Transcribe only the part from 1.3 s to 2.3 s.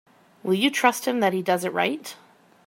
he does it right?